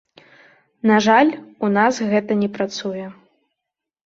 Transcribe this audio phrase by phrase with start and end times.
[0.91, 1.29] На жаль,
[1.67, 3.05] у нас гэта не працуе.